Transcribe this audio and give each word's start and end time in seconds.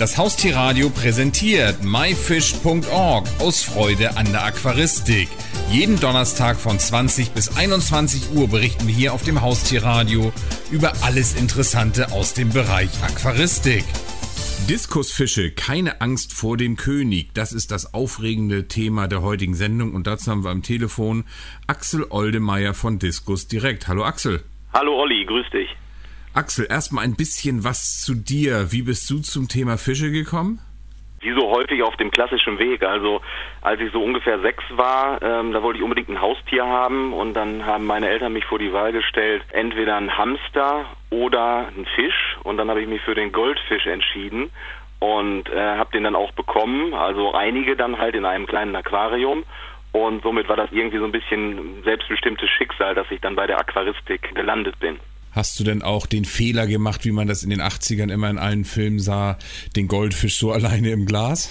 Das 0.00 0.16
Haustierradio 0.16 0.88
präsentiert 0.88 1.84
myfish.org 1.84 3.28
aus 3.38 3.62
Freude 3.62 4.16
an 4.16 4.32
der 4.32 4.46
Aquaristik. 4.46 5.28
Jeden 5.70 6.00
Donnerstag 6.00 6.56
von 6.56 6.78
20 6.78 7.32
bis 7.32 7.54
21 7.54 8.34
Uhr 8.34 8.48
berichten 8.48 8.86
wir 8.86 8.94
hier 8.94 9.12
auf 9.12 9.24
dem 9.24 9.42
Haustierradio 9.42 10.32
über 10.70 10.94
alles 11.02 11.38
Interessante 11.38 12.12
aus 12.12 12.32
dem 12.32 12.48
Bereich 12.48 12.88
Aquaristik. 13.02 13.84
Diskusfische, 14.70 15.50
keine 15.50 16.00
Angst 16.00 16.32
vor 16.32 16.56
dem 16.56 16.76
König. 16.76 17.34
Das 17.34 17.52
ist 17.52 17.70
das 17.70 17.92
aufregende 17.92 18.68
Thema 18.68 19.06
der 19.06 19.20
heutigen 19.20 19.54
Sendung 19.54 19.92
und 19.92 20.06
dazu 20.06 20.30
haben 20.30 20.44
wir 20.44 20.50
am 20.50 20.62
Telefon 20.62 21.24
Axel 21.66 22.06
Oldemeier 22.08 22.72
von 22.72 22.98
Diskus 22.98 23.48
Direkt. 23.48 23.86
Hallo 23.86 24.04
Axel. 24.04 24.44
Hallo 24.72 24.98
Olli, 24.98 25.26
grüß 25.26 25.50
dich. 25.52 25.68
Axel, 26.32 26.66
erstmal 26.70 27.04
ein 27.04 27.16
bisschen 27.16 27.64
was 27.64 28.00
zu 28.02 28.14
dir. 28.14 28.70
Wie 28.70 28.82
bist 28.82 29.10
du 29.10 29.18
zum 29.18 29.48
Thema 29.48 29.76
Fische 29.78 30.12
gekommen? 30.12 30.60
Wie 31.18 31.32
so 31.32 31.50
häufig 31.50 31.82
auf 31.82 31.96
dem 31.96 32.12
klassischen 32.12 32.58
Weg. 32.60 32.84
Also 32.84 33.20
als 33.62 33.80
ich 33.80 33.90
so 33.92 34.00
ungefähr 34.00 34.38
sechs 34.40 34.62
war, 34.70 35.20
ähm, 35.22 35.52
da 35.52 35.60
wollte 35.62 35.78
ich 35.78 35.82
unbedingt 35.82 36.08
ein 36.08 36.20
Haustier 36.20 36.64
haben 36.64 37.12
und 37.12 37.34
dann 37.34 37.66
haben 37.66 37.84
meine 37.84 38.08
Eltern 38.08 38.32
mich 38.32 38.44
vor 38.44 38.60
die 38.60 38.72
Wahl 38.72 38.92
gestellt, 38.92 39.42
entweder 39.50 39.96
ein 39.96 40.16
Hamster 40.16 40.86
oder 41.10 41.66
ein 41.76 41.84
Fisch 41.96 42.38
und 42.44 42.58
dann 42.58 42.70
habe 42.70 42.80
ich 42.80 42.88
mich 42.88 43.02
für 43.02 43.16
den 43.16 43.32
Goldfisch 43.32 43.86
entschieden 43.86 44.50
und 45.00 45.48
äh, 45.50 45.76
habe 45.76 45.90
den 45.92 46.04
dann 46.04 46.14
auch 46.14 46.30
bekommen. 46.32 46.94
Also 46.94 47.34
einige 47.34 47.74
dann 47.74 47.98
halt 47.98 48.14
in 48.14 48.24
einem 48.24 48.46
kleinen 48.46 48.76
Aquarium 48.76 49.42
und 49.90 50.22
somit 50.22 50.48
war 50.48 50.56
das 50.56 50.70
irgendwie 50.70 50.98
so 50.98 51.04
ein 51.04 51.12
bisschen 51.12 51.82
selbstbestimmtes 51.82 52.48
Schicksal, 52.50 52.94
dass 52.94 53.10
ich 53.10 53.20
dann 53.20 53.34
bei 53.34 53.48
der 53.48 53.58
Aquaristik 53.58 54.32
gelandet 54.36 54.78
bin. 54.78 55.00
Hast 55.30 55.60
du 55.60 55.64
denn 55.64 55.82
auch 55.82 56.06
den 56.06 56.24
Fehler 56.24 56.66
gemacht, 56.66 57.04
wie 57.04 57.12
man 57.12 57.28
das 57.28 57.42
in 57.42 57.50
den 57.50 57.62
80ern 57.62 58.12
immer 58.12 58.30
in 58.30 58.38
allen 58.38 58.64
Filmen 58.64 58.98
sah, 58.98 59.38
den 59.76 59.88
Goldfisch 59.88 60.38
so 60.38 60.52
alleine 60.52 60.90
im 60.90 61.06
Glas? 61.06 61.48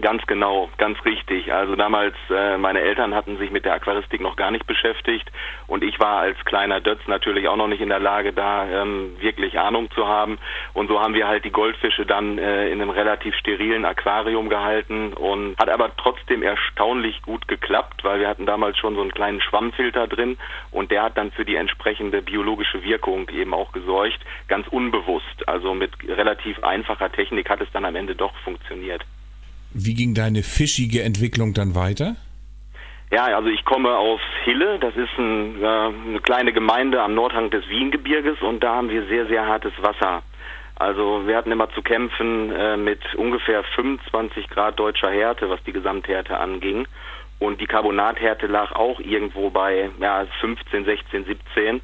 Ganz 0.00 0.26
genau, 0.26 0.70
ganz 0.76 0.98
richtig. 1.04 1.52
Also 1.52 1.76
damals, 1.76 2.16
äh, 2.28 2.58
meine 2.58 2.80
Eltern 2.80 3.14
hatten 3.14 3.38
sich 3.38 3.52
mit 3.52 3.64
der 3.64 3.74
Aquaristik 3.74 4.20
noch 4.20 4.34
gar 4.34 4.50
nicht 4.50 4.66
beschäftigt 4.66 5.30
und 5.68 5.84
ich 5.84 6.00
war 6.00 6.18
als 6.18 6.36
kleiner 6.44 6.80
Dötz 6.80 6.98
natürlich 7.06 7.46
auch 7.46 7.54
noch 7.54 7.68
nicht 7.68 7.80
in 7.80 7.90
der 7.90 8.00
Lage, 8.00 8.32
da 8.32 8.66
ähm, 8.66 9.14
wirklich 9.20 9.56
Ahnung 9.56 9.88
zu 9.92 10.08
haben. 10.08 10.38
Und 10.72 10.88
so 10.88 11.00
haben 11.00 11.14
wir 11.14 11.28
halt 11.28 11.44
die 11.44 11.52
Goldfische 11.52 12.06
dann 12.06 12.38
äh, 12.38 12.70
in 12.70 12.82
einem 12.82 12.90
relativ 12.90 13.36
sterilen 13.36 13.84
Aquarium 13.84 14.48
gehalten 14.48 15.12
und 15.12 15.56
hat 15.58 15.68
aber 15.68 15.94
trotzdem 15.96 16.42
erstaunlich 16.42 17.22
gut 17.22 17.46
geklappt, 17.46 18.02
weil 18.02 18.18
wir 18.18 18.28
hatten 18.28 18.46
damals 18.46 18.76
schon 18.78 18.96
so 18.96 19.00
einen 19.00 19.14
kleinen 19.14 19.40
Schwammfilter 19.40 20.08
drin 20.08 20.38
und 20.72 20.90
der 20.90 21.04
hat 21.04 21.16
dann 21.16 21.30
für 21.30 21.44
die 21.44 21.54
entsprechende 21.54 22.20
biologische 22.20 22.82
Wirkung 22.82 23.28
eben 23.28 23.54
auch 23.54 23.70
gesorgt, 23.70 24.18
ganz 24.48 24.66
unbewusst. 24.66 25.46
Also 25.46 25.72
mit 25.72 25.92
relativ 26.08 26.64
einfacher 26.64 27.12
Technik 27.12 27.48
hat 27.48 27.60
es 27.60 27.70
dann 27.72 27.84
am 27.84 27.94
Ende 27.94 28.16
doch 28.16 28.34
funktioniert. 28.38 29.04
Wie 29.74 29.94
ging 29.94 30.14
deine 30.14 30.42
fischige 30.42 31.02
Entwicklung 31.02 31.52
dann 31.52 31.74
weiter? 31.74 32.16
Ja, 33.10 33.24
also 33.36 33.48
ich 33.48 33.64
komme 33.64 33.90
aus 33.96 34.20
Hille, 34.44 34.78
das 34.78 34.96
ist 34.96 35.18
ein, 35.18 35.62
äh, 35.62 35.66
eine 35.66 36.20
kleine 36.20 36.52
Gemeinde 36.52 37.02
am 37.02 37.14
Nordhang 37.14 37.50
des 37.50 37.68
Wiengebirges 37.68 38.40
und 38.40 38.62
da 38.62 38.76
haben 38.76 38.88
wir 38.88 39.06
sehr, 39.06 39.26
sehr 39.26 39.46
hartes 39.46 39.72
Wasser. 39.80 40.22
Also 40.76 41.26
wir 41.26 41.36
hatten 41.36 41.52
immer 41.52 41.70
zu 41.70 41.82
kämpfen 41.82 42.50
äh, 42.52 42.76
mit 42.76 43.00
ungefähr 43.14 43.62
25 43.62 44.48
Grad 44.48 44.78
deutscher 44.78 45.10
Härte, 45.10 45.48
was 45.50 45.62
die 45.64 45.72
Gesamthärte 45.72 46.38
anging. 46.38 46.86
Und 47.38 47.60
die 47.60 47.66
Carbonathärte 47.66 48.46
lag 48.46 48.72
auch 48.72 49.00
irgendwo 49.00 49.50
bei 49.50 49.90
ja, 50.00 50.26
15, 50.40 50.84
16, 50.84 51.24
17. 51.24 51.80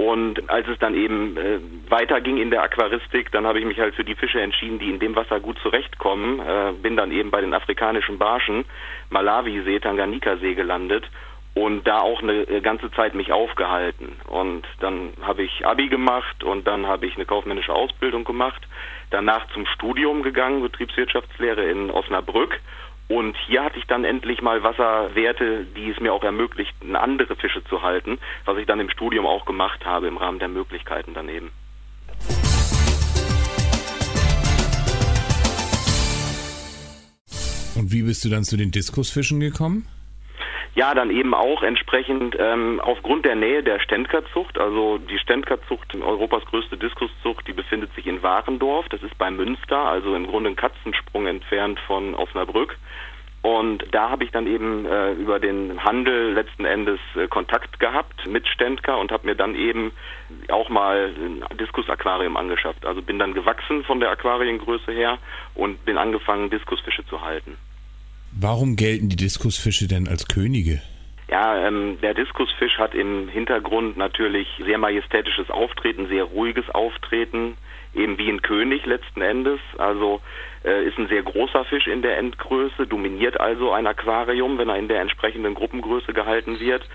Und 0.00 0.48
als 0.48 0.66
es 0.66 0.78
dann 0.78 0.94
eben 0.94 1.36
äh, 1.36 1.58
weiterging 1.90 2.38
in 2.38 2.50
der 2.50 2.62
Aquaristik, 2.62 3.30
dann 3.32 3.46
habe 3.46 3.58
ich 3.58 3.66
mich 3.66 3.78
halt 3.78 3.94
für 3.94 4.02
die 4.02 4.14
Fische 4.14 4.40
entschieden, 4.40 4.78
die 4.78 4.88
in 4.88 4.98
dem 4.98 5.14
Wasser 5.14 5.40
gut 5.40 5.58
zurechtkommen. 5.58 6.40
Äh, 6.40 6.72
bin 6.80 6.96
dann 6.96 7.12
eben 7.12 7.30
bei 7.30 7.42
den 7.42 7.52
afrikanischen 7.52 8.16
Barschen, 8.16 8.64
Malawisee, 9.10 9.78
Tanganika-See 9.78 10.54
gelandet 10.54 11.04
und 11.52 11.86
da 11.86 11.98
auch 11.98 12.22
eine 12.22 12.48
äh, 12.48 12.62
ganze 12.62 12.90
Zeit 12.92 13.14
mich 13.14 13.30
aufgehalten. 13.30 14.16
Und 14.26 14.66
dann 14.78 15.12
habe 15.20 15.42
ich 15.42 15.66
Abi 15.66 15.88
gemacht 15.88 16.44
und 16.44 16.66
dann 16.66 16.86
habe 16.86 17.04
ich 17.04 17.16
eine 17.16 17.26
kaufmännische 17.26 17.74
Ausbildung 17.74 18.24
gemacht, 18.24 18.62
danach 19.10 19.52
zum 19.52 19.66
Studium 19.66 20.22
gegangen, 20.22 20.62
Betriebswirtschaftslehre 20.62 21.64
in 21.64 21.90
Osnabrück 21.90 22.58
und 23.10 23.36
hier 23.48 23.64
hatte 23.64 23.76
ich 23.76 23.86
dann 23.86 24.04
endlich 24.04 24.40
mal 24.40 24.62
Wasserwerte, 24.62 25.66
die 25.76 25.90
es 25.90 25.98
mir 25.98 26.12
auch 26.12 26.22
ermöglichten, 26.22 26.94
andere 26.94 27.34
Fische 27.34 27.64
zu 27.64 27.82
halten, 27.82 28.20
was 28.44 28.56
ich 28.56 28.66
dann 28.66 28.78
im 28.78 28.88
Studium 28.88 29.26
auch 29.26 29.46
gemacht 29.46 29.84
habe 29.84 30.06
im 30.06 30.16
Rahmen 30.16 30.38
der 30.38 30.46
Möglichkeiten 30.46 31.12
daneben. 31.12 31.50
Und 37.74 37.92
wie 37.92 38.02
bist 38.02 38.24
du 38.24 38.28
dann 38.28 38.44
zu 38.44 38.56
den 38.56 38.70
Diskusfischen 38.70 39.40
gekommen? 39.40 39.86
Ja, 40.74 40.94
dann 40.94 41.10
eben 41.10 41.34
auch 41.34 41.62
entsprechend 41.62 42.36
ähm, 42.38 42.80
aufgrund 42.80 43.24
der 43.24 43.34
Nähe 43.34 43.62
der 43.62 43.80
Stendkerzucht, 43.80 44.56
also 44.56 44.98
die 44.98 45.18
Stendkerzucht, 45.18 45.94
Europas 45.96 46.44
größte 46.44 46.76
Diskuszucht, 46.76 47.46
die 47.48 47.52
befindet 47.52 47.92
sich 47.94 48.06
in 48.06 48.22
Warendorf, 48.22 48.88
das 48.88 49.02
ist 49.02 49.18
bei 49.18 49.30
Münster, 49.32 49.78
also 49.78 50.14
im 50.14 50.28
Grunde 50.28 50.50
ein 50.50 50.56
Katzensprung 50.56 51.26
entfernt 51.26 51.80
von 51.86 52.14
Osnabrück. 52.14 52.76
Und 53.42 53.86
da 53.92 54.10
habe 54.10 54.24
ich 54.24 54.30
dann 54.32 54.46
eben 54.46 54.84
äh, 54.84 55.12
über 55.12 55.40
den 55.40 55.82
Handel 55.82 56.34
letzten 56.34 56.66
Endes 56.66 57.00
äh, 57.16 57.26
Kontakt 57.26 57.80
gehabt 57.80 58.26
mit 58.26 58.46
Stendker 58.46 58.98
und 58.98 59.10
habe 59.10 59.26
mir 59.26 59.34
dann 59.34 59.54
eben 59.54 59.92
auch 60.50 60.68
mal 60.68 61.10
ein 61.16 61.56
Diskusaquarium 61.56 62.36
angeschafft. 62.36 62.84
Also 62.84 63.00
bin 63.00 63.18
dann 63.18 63.32
gewachsen 63.32 63.82
von 63.84 63.98
der 63.98 64.10
Aquariengröße 64.10 64.92
her 64.92 65.18
und 65.54 65.84
bin 65.86 65.96
angefangen, 65.96 66.50
Diskusfische 66.50 67.06
zu 67.06 67.22
halten. 67.22 67.56
Warum 68.42 68.76
gelten 68.76 69.10
die 69.10 69.16
Diskusfische 69.16 69.86
denn 69.86 70.08
als 70.08 70.26
Könige? 70.26 70.80
Ja, 71.28 71.58
ähm, 71.66 71.98
der 72.00 72.14
Diskusfisch 72.14 72.78
hat 72.78 72.94
im 72.94 73.28
Hintergrund 73.28 73.98
natürlich 73.98 74.48
sehr 74.64 74.78
majestätisches 74.78 75.50
Auftreten, 75.50 76.08
sehr 76.08 76.24
ruhiges 76.24 76.64
Auftreten, 76.70 77.58
eben 77.94 78.16
wie 78.16 78.30
ein 78.30 78.40
König 78.40 78.86
letzten 78.86 79.20
Endes. 79.20 79.60
Also 79.76 80.22
äh, 80.64 80.88
ist 80.88 80.96
ein 80.96 81.08
sehr 81.08 81.22
großer 81.22 81.66
Fisch 81.66 81.86
in 81.86 82.00
der 82.00 82.16
Endgröße, 82.16 82.86
dominiert 82.86 83.38
also 83.38 83.72
ein 83.72 83.86
Aquarium, 83.86 84.56
wenn 84.56 84.70
er 84.70 84.78
in 84.78 84.88
der 84.88 85.02
entsprechenden 85.02 85.52
Gruppengröße 85.52 86.14
gehalten 86.14 86.60
wird. 86.60 86.88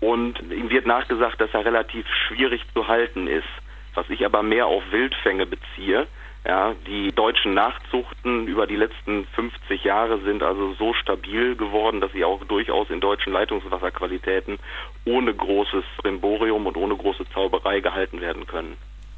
Und 0.00 0.40
ihm 0.50 0.70
wird 0.70 0.86
nachgesagt, 0.86 1.42
dass 1.42 1.52
er 1.52 1.66
relativ 1.66 2.06
schwierig 2.26 2.62
zu 2.72 2.88
halten 2.88 3.26
ist, 3.26 3.44
was 3.92 4.08
ich 4.08 4.24
aber 4.24 4.42
mehr 4.42 4.64
auf 4.64 4.82
Wildfänge 4.90 5.44
beziehe. 5.44 6.06
Ja, 6.46 6.74
die 6.86 7.10
deutschen 7.10 7.54
Nachzuchten 7.54 8.46
über 8.46 8.68
die 8.68 8.76
letzten 8.76 9.26
50 9.34 9.82
Jahre 9.82 10.20
sind 10.20 10.44
also 10.44 10.74
so 10.74 10.94
stabil 10.94 11.56
geworden, 11.56 12.00
dass 12.00 12.12
sie 12.12 12.24
auch 12.24 12.44
durchaus 12.44 12.88
in 12.88 13.00
deutschen 13.00 13.32
Leitungswasserqualitäten 13.32 14.58
ohne 15.04 15.34
großes 15.34 15.82
Brimborium 15.96 16.66
und 16.66 16.76
ohne 16.76 16.94
große 16.94 17.24
Zauberei 17.34 17.80
gehalten 17.80 18.20
werden 18.20 18.46
können. 18.46 18.76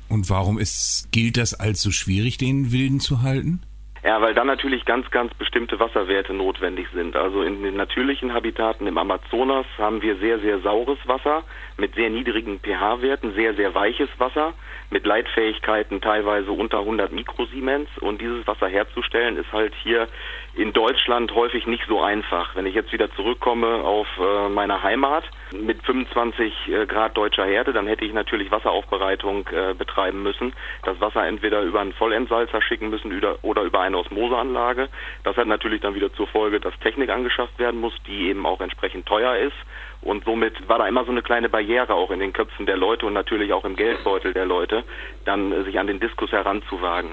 Und 0.08 0.30
warum 0.30 0.58
ist, 0.58 1.08
gilt 1.12 1.36
das 1.36 1.52
als 1.52 1.82
so 1.82 1.90
schwierig, 1.90 2.38
den 2.38 2.72
Wilden 2.72 2.98
zu 2.98 3.20
halten? 3.20 3.60
Ja, 4.02 4.22
weil 4.22 4.32
dann 4.32 4.46
natürlich 4.46 4.86
ganz, 4.86 5.10
ganz 5.10 5.34
bestimmte 5.34 5.78
Wasserwerte 5.78 6.32
notwendig 6.32 6.86
sind. 6.94 7.14
Also 7.14 7.42
in 7.42 7.62
den 7.62 7.76
natürlichen 7.76 8.32
Habitaten 8.32 8.86
im 8.86 8.96
Amazonas 8.96 9.66
haben 9.76 10.00
wir 10.00 10.16
sehr, 10.16 10.38
sehr 10.38 10.60
saures 10.60 10.98
Wasser 11.04 11.44
mit 11.76 11.94
sehr 11.94 12.08
niedrigen 12.08 12.58
pH-Werten, 12.60 13.34
sehr, 13.34 13.54
sehr 13.54 13.74
weiches 13.74 14.08
Wasser 14.16 14.54
mit 14.90 15.06
Leitfähigkeiten 15.06 16.00
teilweise 16.00 16.50
unter 16.50 16.80
100 16.80 17.12
Mikrosiemens. 17.12 17.88
Und 18.00 18.20
dieses 18.20 18.46
Wasser 18.46 18.68
herzustellen 18.68 19.36
ist 19.36 19.52
halt 19.52 19.74
hier 19.82 20.08
in 20.58 20.72
Deutschland 20.72 21.32
häufig 21.36 21.68
nicht 21.68 21.84
so 21.86 22.02
einfach. 22.02 22.56
Wenn 22.56 22.66
ich 22.66 22.74
jetzt 22.74 22.92
wieder 22.92 23.08
zurückkomme 23.14 23.76
auf 23.84 24.08
äh, 24.18 24.48
meine 24.48 24.82
Heimat 24.82 25.22
mit 25.52 25.80
25 25.84 26.52
äh, 26.66 26.86
Grad 26.86 27.16
deutscher 27.16 27.46
Härte, 27.46 27.72
dann 27.72 27.86
hätte 27.86 28.04
ich 28.04 28.12
natürlich 28.12 28.50
Wasseraufbereitung 28.50 29.46
äh, 29.52 29.74
betreiben 29.74 30.24
müssen. 30.24 30.52
Das 30.82 31.00
Wasser 31.00 31.24
entweder 31.24 31.62
über 31.62 31.80
einen 31.80 31.92
Vollentsalzer 31.92 32.60
schicken 32.60 32.90
müssen 32.90 33.12
oder 33.42 33.62
über 33.62 33.80
eine 33.80 33.98
Osmoseanlage. 33.98 34.88
Das 35.22 35.36
hat 35.36 35.46
natürlich 35.46 35.80
dann 35.80 35.94
wieder 35.94 36.12
zur 36.14 36.26
Folge, 36.26 36.58
dass 36.58 36.76
Technik 36.80 37.10
angeschafft 37.10 37.56
werden 37.60 37.80
muss, 37.80 37.94
die 38.08 38.28
eben 38.28 38.44
auch 38.44 38.60
entsprechend 38.60 39.06
teuer 39.06 39.36
ist. 39.36 39.56
Und 40.02 40.24
somit 40.24 40.68
war 40.68 40.78
da 40.78 40.88
immer 40.88 41.04
so 41.04 41.12
eine 41.12 41.22
kleine 41.22 41.48
Barriere 41.48 41.94
auch 41.94 42.10
in 42.10 42.18
den 42.18 42.32
Köpfen 42.32 42.66
der 42.66 42.76
Leute 42.76 43.06
und 43.06 43.12
natürlich 43.12 43.52
auch 43.52 43.64
im 43.64 43.76
Geldbeutel 43.76 44.32
der 44.32 44.46
Leute, 44.46 44.82
dann 45.24 45.64
sich 45.64 45.78
an 45.78 45.86
den 45.86 46.00
Diskus 46.00 46.32
heranzuwagen. 46.32 47.10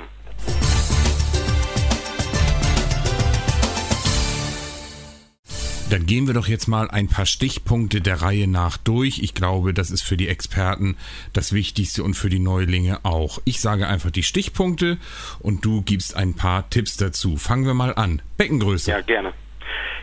Dann 5.91 6.07
gehen 6.07 6.25
wir 6.25 6.33
doch 6.33 6.47
jetzt 6.47 6.67
mal 6.67 6.89
ein 6.89 7.07
paar 7.07 7.27
Stichpunkte 7.27 8.01
der 8.01 8.23
Reihe 8.23 8.47
nach 8.47 8.75
durch. 8.75 9.19
Ich 9.19 9.35
glaube, 9.35 9.71
das 9.71 9.91
ist 9.91 10.01
für 10.01 10.17
die 10.17 10.27
Experten 10.27 10.97
das 11.31 11.53
Wichtigste 11.53 12.03
und 12.03 12.15
für 12.15 12.29
die 12.29 12.39
Neulinge 12.39 12.99
auch. 13.03 13.39
Ich 13.45 13.61
sage 13.61 13.87
einfach 13.87 14.09
die 14.09 14.23
Stichpunkte 14.23 14.97
und 15.39 15.63
du 15.63 15.83
gibst 15.83 16.17
ein 16.17 16.33
paar 16.33 16.67
Tipps 16.71 16.97
dazu. 16.97 17.37
Fangen 17.37 17.67
wir 17.67 17.75
mal 17.75 17.93
an. 17.93 18.23
Beckengröße. 18.37 18.89
Ja, 18.89 19.01
gerne. 19.01 19.33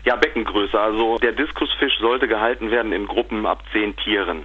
Ja, 0.05 0.15
Beckengröße. 0.15 0.79
Also 0.79 1.17
der 1.17 1.33
Diskusfisch 1.33 1.99
sollte 1.99 2.29
gehalten 2.29 2.71
werden 2.71 2.93
in 2.93 3.05
Gruppen 3.05 3.45
ab 3.45 3.61
zehn 3.73 3.93
Tieren. 3.97 4.43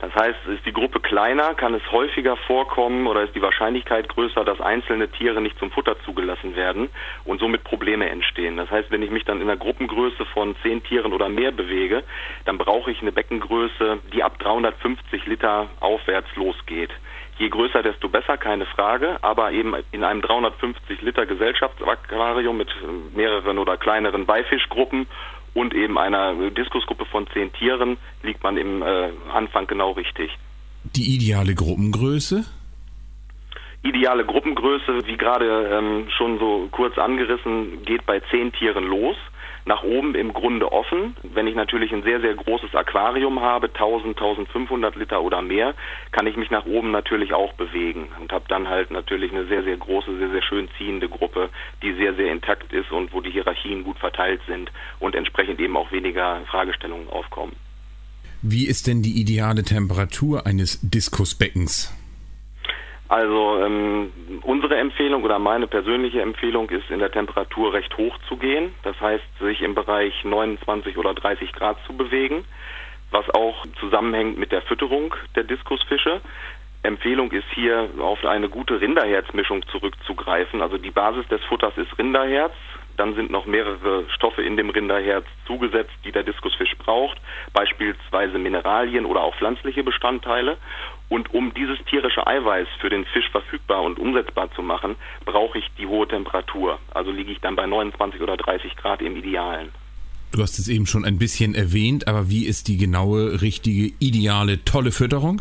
Das 0.00 0.14
heißt, 0.14 0.38
ist 0.54 0.64
die 0.64 0.72
Gruppe 0.72 1.00
kleiner, 1.00 1.54
kann 1.54 1.74
es 1.74 1.82
häufiger 1.90 2.36
vorkommen 2.36 3.08
oder 3.08 3.24
ist 3.24 3.34
die 3.34 3.42
Wahrscheinlichkeit 3.42 4.08
größer, 4.08 4.44
dass 4.44 4.60
einzelne 4.60 5.08
Tiere 5.08 5.40
nicht 5.40 5.58
zum 5.58 5.72
Futter 5.72 5.96
zugelassen 6.04 6.54
werden 6.54 6.88
und 7.24 7.40
somit 7.40 7.64
Probleme 7.64 8.08
entstehen. 8.08 8.56
Das 8.56 8.70
heißt, 8.70 8.92
wenn 8.92 9.02
ich 9.02 9.10
mich 9.10 9.24
dann 9.24 9.40
in 9.40 9.48
einer 9.48 9.58
Gruppengröße 9.58 10.24
von 10.26 10.54
zehn 10.62 10.84
Tieren 10.84 11.12
oder 11.12 11.28
mehr 11.28 11.50
bewege, 11.50 12.04
dann 12.44 12.58
brauche 12.58 12.92
ich 12.92 13.02
eine 13.02 13.10
Beckengröße, 13.10 13.98
die 14.12 14.22
ab 14.22 14.38
350 14.38 15.26
Liter 15.26 15.68
aufwärts 15.80 16.28
losgeht. 16.36 16.90
Je 17.38 17.48
größer, 17.48 17.82
desto 17.82 18.08
besser, 18.08 18.36
keine 18.36 18.66
Frage, 18.66 19.18
aber 19.22 19.52
eben 19.52 19.74
in 19.92 20.02
einem 20.02 20.22
350 20.22 21.02
Liter 21.02 21.24
Gesellschaftsaquarium 21.24 22.56
mit 22.56 22.68
mehreren 23.14 23.58
oder 23.58 23.76
kleineren 23.76 24.26
Beifischgruppen 24.26 25.06
und 25.58 25.74
eben 25.74 25.98
einer 25.98 26.50
Diskusgruppe 26.50 27.04
von 27.06 27.26
zehn 27.32 27.52
Tieren 27.52 27.96
liegt 28.22 28.42
man 28.44 28.56
im 28.56 28.82
äh, 28.82 29.10
Anfang 29.32 29.66
genau 29.66 29.90
richtig. 29.92 30.30
Die 30.84 31.14
ideale 31.16 31.54
Gruppengröße? 31.54 32.44
Ideale 33.82 34.24
Gruppengröße, 34.24 35.06
wie 35.06 35.16
gerade 35.16 35.70
ähm, 35.72 36.08
schon 36.16 36.38
so 36.38 36.68
kurz 36.70 36.96
angerissen, 36.98 37.82
geht 37.84 38.06
bei 38.06 38.20
zehn 38.30 38.52
Tieren 38.52 38.84
los 38.84 39.16
nach 39.68 39.82
oben 39.82 40.14
im 40.14 40.32
Grunde 40.32 40.72
offen. 40.72 41.14
Wenn 41.22 41.46
ich 41.46 41.54
natürlich 41.54 41.92
ein 41.92 42.02
sehr, 42.02 42.20
sehr 42.20 42.34
großes 42.34 42.74
Aquarium 42.74 43.40
habe, 43.40 43.68
1000, 43.68 44.16
1500 44.18 44.96
Liter 44.96 45.22
oder 45.22 45.42
mehr, 45.42 45.74
kann 46.10 46.26
ich 46.26 46.36
mich 46.36 46.50
nach 46.50 46.64
oben 46.64 46.90
natürlich 46.90 47.34
auch 47.34 47.52
bewegen 47.52 48.08
und 48.18 48.32
habe 48.32 48.46
dann 48.48 48.68
halt 48.68 48.90
natürlich 48.90 49.30
eine 49.30 49.46
sehr, 49.46 49.62
sehr 49.62 49.76
große, 49.76 50.16
sehr, 50.18 50.30
sehr 50.30 50.42
schön 50.42 50.68
ziehende 50.78 51.08
Gruppe, 51.08 51.50
die 51.82 51.92
sehr, 51.92 52.14
sehr 52.14 52.32
intakt 52.32 52.72
ist 52.72 52.90
und 52.90 53.12
wo 53.12 53.20
die 53.20 53.30
Hierarchien 53.30 53.84
gut 53.84 53.98
verteilt 53.98 54.40
sind 54.48 54.72
und 54.98 55.14
entsprechend 55.14 55.60
eben 55.60 55.76
auch 55.76 55.92
weniger 55.92 56.40
Fragestellungen 56.46 57.10
aufkommen. 57.10 57.52
Wie 58.40 58.66
ist 58.66 58.86
denn 58.86 59.02
die 59.02 59.20
ideale 59.20 59.64
Temperatur 59.64 60.46
eines 60.46 60.78
Diskusbeckens? 60.80 61.92
Also 63.08 63.58
ähm, 63.64 64.12
unsere 64.42 64.76
Empfehlung 64.76 65.24
oder 65.24 65.38
meine 65.38 65.66
persönliche 65.66 66.20
Empfehlung 66.20 66.68
ist, 66.68 66.90
in 66.90 66.98
der 66.98 67.10
Temperatur 67.10 67.72
recht 67.72 67.96
hoch 67.96 68.16
zu 68.28 68.36
gehen. 68.36 68.74
Das 68.82 69.00
heißt, 69.00 69.24
sich 69.40 69.62
im 69.62 69.74
Bereich 69.74 70.12
29 70.24 70.98
oder 70.98 71.14
30 71.14 71.52
Grad 71.52 71.78
zu 71.86 71.94
bewegen, 71.94 72.44
was 73.10 73.28
auch 73.30 73.64
zusammenhängt 73.80 74.38
mit 74.38 74.52
der 74.52 74.60
Fütterung 74.60 75.14
der 75.34 75.44
Diskusfische. 75.44 76.20
Empfehlung 76.82 77.32
ist 77.32 77.48
hier 77.54 77.88
auf 77.98 78.24
eine 78.24 78.50
gute 78.50 78.80
Rinderherzmischung 78.80 79.66
zurückzugreifen. 79.68 80.60
Also 80.60 80.76
die 80.76 80.90
Basis 80.90 81.26
des 81.28 81.42
Futters 81.44 81.76
ist 81.78 81.98
Rinderherz. 81.98 82.52
Dann 82.98 83.14
sind 83.14 83.30
noch 83.30 83.46
mehrere 83.46 84.04
Stoffe 84.10 84.42
in 84.42 84.56
dem 84.56 84.70
Rinderherz 84.70 85.24
zugesetzt, 85.46 85.94
die 86.04 86.12
der 86.12 86.24
Diskusfisch 86.24 86.76
braucht, 86.76 87.18
beispielsweise 87.54 88.38
Mineralien 88.38 89.06
oder 89.06 89.22
auch 89.22 89.34
pflanzliche 89.36 89.82
Bestandteile. 89.82 90.58
Und 91.08 91.32
um 91.32 91.54
dieses 91.54 91.78
tierische 91.88 92.26
Eiweiß 92.26 92.68
für 92.80 92.90
den 92.90 93.06
Fisch 93.06 93.30
verfügbar 93.30 93.82
und 93.82 93.98
umsetzbar 93.98 94.50
zu 94.52 94.62
machen, 94.62 94.96
brauche 95.24 95.58
ich 95.58 95.64
die 95.78 95.86
hohe 95.86 96.06
Temperatur. 96.06 96.78
Also 96.92 97.10
liege 97.10 97.32
ich 97.32 97.40
dann 97.40 97.56
bei 97.56 97.66
29 97.66 98.20
oder 98.20 98.36
30 98.36 98.76
Grad 98.76 99.00
im 99.00 99.16
Idealen. 99.16 99.70
Du 100.32 100.42
hast 100.42 100.58
es 100.58 100.68
eben 100.68 100.86
schon 100.86 101.06
ein 101.06 101.18
bisschen 101.18 101.54
erwähnt, 101.54 102.06
aber 102.06 102.28
wie 102.28 102.44
ist 102.44 102.68
die 102.68 102.76
genaue, 102.76 103.40
richtige, 103.40 103.94
ideale, 103.98 104.64
tolle 104.64 104.92
Fütterung? 104.92 105.40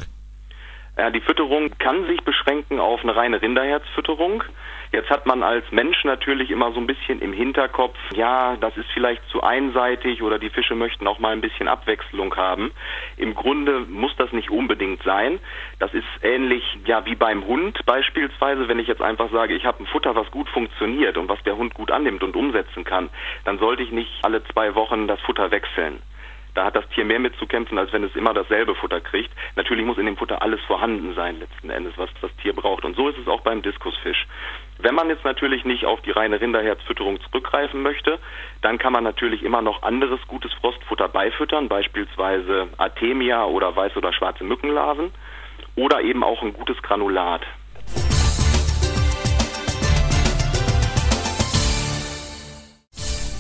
Ja, 0.98 1.12
die 1.12 1.22
Fütterung 1.22 1.78
kann 1.78 2.08
sich 2.08 2.24
beschränken 2.24 2.80
auf 2.80 3.04
eine 3.04 3.16
reine 3.16 3.40
Rinderherzfütterung. 3.40 4.44
Jetzt 4.92 5.12
hat 5.12 5.28
man 5.28 5.44
als 5.44 5.70
Mensch 5.72 6.04
natürlich 6.06 6.50
immer 6.50 6.72
so 6.72 6.80
ein 6.80 6.88
bisschen 6.88 7.22
im 7.22 7.34
Hinterkopf, 7.34 7.98
ja, 8.16 8.56
das 8.56 8.76
ist 8.78 8.90
vielleicht 8.94 9.22
zu 9.30 9.44
einseitig 9.44 10.24
oder 10.24 10.40
die 10.40 10.50
Fische 10.50 10.74
möchten 10.74 11.06
auch 11.06 11.20
mal 11.20 11.34
ein 11.34 11.42
bisschen 11.42 11.68
Abwechslung 11.68 12.36
haben. 12.36 12.72
Im 13.18 13.36
Grunde 13.36 13.82
muss 13.82 14.16
das 14.16 14.32
nicht 14.32 14.50
unbedingt 14.50 15.04
sein. 15.04 15.40
Das 15.78 15.94
ist 15.94 16.08
ähnlich 16.24 16.64
ja 16.86 17.06
wie 17.06 17.16
beim 17.16 17.46
Hund 17.46 17.86
beispielsweise, 17.86 18.68
wenn 18.68 18.80
ich 18.80 18.88
jetzt 18.88 19.02
einfach 19.02 19.30
sage, 19.32 19.54
ich 19.54 19.66
habe 19.66 19.84
ein 19.84 19.88
Futter, 19.88 20.16
was 20.16 20.32
gut 20.32 20.50
funktioniert 20.50 21.18
und 21.18 21.30
was 21.30 21.44
der 21.44 21.58
Hund 21.58 21.76
gut 21.76 21.92
annimmt 21.92 22.24
und 22.24 22.36
umsetzen 22.36 22.86
kann, 22.86 23.10
dann 23.44 23.60
sollte 23.60 23.84
ich 23.84 23.92
nicht 23.92 24.12
alle 24.24 24.44
zwei 24.46 24.74
Wochen 24.74 25.08
das 25.08 25.20
Futter 25.22 25.52
wechseln. 25.52 26.02
Da 26.58 26.66
hat 26.66 26.76
das 26.76 26.90
Tier 26.90 27.06
mehr 27.06 27.20
mitzukämpfen, 27.20 27.78
als 27.78 27.94
wenn 27.94 28.04
es 28.04 28.16
immer 28.16 28.34
dasselbe 28.34 28.74
Futter 28.74 29.00
kriegt. 29.00 29.30
Natürlich 29.56 29.86
muss 29.86 30.00
in 30.00 30.08
dem 30.08 30.18
Futter 30.18 30.42
alles 30.42 30.60
vorhanden 30.62 31.14
sein, 31.14 31.38
letzten 31.38 31.70
Endes, 31.70 31.94
was 31.98 32.10
das 32.20 32.36
Tier 32.38 32.54
braucht. 32.54 32.84
Und 32.84 32.96
so 32.96 33.10
ist 33.10 33.20
es 33.20 33.28
auch 33.28 33.42
beim 33.42 33.62
Diskusfisch. 33.62 34.26
Wenn 34.80 34.96
man 34.96 35.08
jetzt 35.08 35.24
natürlich 35.24 35.66
nicht 35.66 35.86
auf 35.86 36.02
die 36.02 36.10
reine 36.10 36.42
Rinderherzfütterung 36.42 37.22
zurückgreifen 37.22 37.84
möchte, 37.84 38.18
dann 38.64 38.80
kann 38.80 38.92
man 38.92 39.04
natürlich 39.04 39.44
immer 39.44 39.62
noch 39.62 39.84
anderes 39.84 40.20
gutes 40.26 40.52
Frostfutter 40.54 41.08
beifüttern, 41.10 41.68
beispielsweise 41.68 42.70
Artemia 42.80 43.46
oder 43.46 43.76
weiß 43.76 43.96
oder 43.96 44.12
schwarze 44.12 44.44
Mückenlarven 44.44 45.12
oder 45.76 46.02
eben 46.02 46.24
auch 46.24 46.42
ein 46.42 46.54
gutes 46.54 46.82
Granulat. 46.82 47.46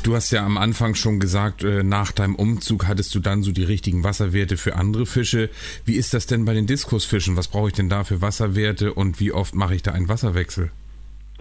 Du 0.07 0.15
hast 0.15 0.31
ja 0.31 0.45
am 0.45 0.57
Anfang 0.57 0.95
schon 0.95 1.19
gesagt, 1.19 1.65
äh, 1.65 1.83
nach 1.83 2.13
deinem 2.13 2.35
Umzug 2.35 2.87
hattest 2.87 3.13
du 3.13 3.19
dann 3.19 3.43
so 3.43 3.51
die 3.51 3.65
richtigen 3.65 4.05
Wasserwerte 4.05 4.55
für 4.55 4.77
andere 4.77 5.05
Fische. 5.05 5.49
Wie 5.83 5.97
ist 5.97 6.13
das 6.13 6.25
denn 6.25 6.45
bei 6.45 6.53
den 6.53 6.65
Diskusfischen? 6.65 7.35
Was 7.35 7.51
brauche 7.51 7.67
ich 7.67 7.73
denn 7.73 7.89
da 7.89 8.05
für 8.05 8.21
Wasserwerte 8.21 8.93
und 8.93 9.19
wie 9.19 9.33
oft 9.33 9.53
mache 9.53 9.75
ich 9.75 9.83
da 9.83 9.91
einen 9.91 10.07
Wasserwechsel? 10.07 10.71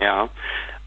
Ja, 0.01 0.29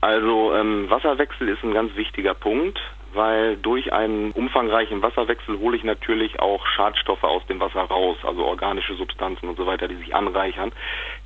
also 0.01 0.53
ähm, 0.55 0.89
Wasserwechsel 0.89 1.47
ist 1.47 1.63
ein 1.63 1.73
ganz 1.73 1.95
wichtiger 1.95 2.33
Punkt, 2.33 2.77
weil 3.13 3.55
durch 3.55 3.93
einen 3.93 4.31
umfangreichen 4.31 5.01
Wasserwechsel 5.01 5.57
hole 5.59 5.77
ich 5.77 5.85
natürlich 5.85 6.37
auch 6.41 6.67
Schadstoffe 6.75 7.23
aus 7.23 7.45
dem 7.47 7.61
Wasser 7.61 7.83
raus, 7.83 8.17
also 8.23 8.43
organische 8.43 8.95
Substanzen 8.95 9.47
und 9.47 9.55
so 9.55 9.65
weiter, 9.65 9.87
die 9.87 9.95
sich 9.95 10.13
anreichern. 10.13 10.73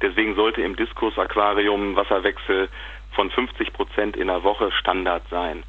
Deswegen 0.03 0.35
sollte 0.35 0.61
im 0.61 0.75
Diskus-Aquarium 0.75 1.95
Wasserwechsel 1.95 2.69
von 3.15 3.31
50 3.31 3.73
Prozent 3.73 4.15
in 4.15 4.27
der 4.27 4.43
Woche 4.43 4.71
Standard 4.71 5.23
sein. 5.31 5.63